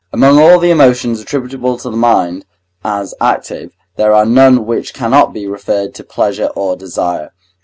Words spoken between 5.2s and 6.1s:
be referred to